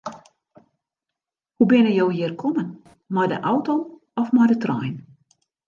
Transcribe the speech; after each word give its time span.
Hoe 1.57 1.67
binne 1.73 1.91
jo 1.99 2.07
hjir 2.15 2.33
kommen, 2.45 2.73
mei 3.13 3.29
de 3.35 3.39
auto 3.53 3.79
of 4.25 4.35
mei 4.35 4.51
de 4.53 4.61
trein? 4.67 4.93